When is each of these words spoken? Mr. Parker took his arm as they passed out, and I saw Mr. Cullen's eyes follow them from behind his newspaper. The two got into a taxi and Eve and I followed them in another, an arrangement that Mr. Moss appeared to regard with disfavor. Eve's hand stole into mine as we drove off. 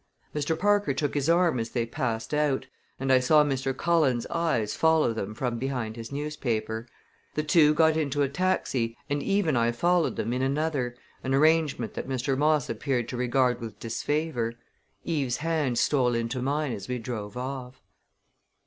Mr. 0.33 0.57
Parker 0.57 0.95
took 0.95 1.13
his 1.13 1.29
arm 1.29 1.59
as 1.59 1.69
they 1.69 1.85
passed 1.85 2.33
out, 2.33 2.65
and 2.99 3.13
I 3.13 3.19
saw 3.19 3.43
Mr. 3.43 3.71
Cullen's 3.77 4.25
eyes 4.31 4.75
follow 4.75 5.13
them 5.13 5.35
from 5.35 5.59
behind 5.59 5.95
his 5.95 6.11
newspaper. 6.11 6.87
The 7.35 7.43
two 7.43 7.75
got 7.75 7.95
into 7.95 8.23
a 8.23 8.27
taxi 8.27 8.97
and 9.11 9.21
Eve 9.21 9.45
and 9.45 9.55
I 9.59 9.71
followed 9.71 10.15
them 10.15 10.33
in 10.33 10.41
another, 10.41 10.95
an 11.23 11.35
arrangement 11.35 11.93
that 11.93 12.09
Mr. 12.09 12.35
Moss 12.35 12.67
appeared 12.67 13.07
to 13.09 13.15
regard 13.17 13.61
with 13.61 13.79
disfavor. 13.79 14.55
Eve's 15.03 15.37
hand 15.37 15.77
stole 15.77 16.15
into 16.15 16.41
mine 16.41 16.71
as 16.71 16.87
we 16.87 16.97
drove 16.97 17.37
off. 17.37 17.79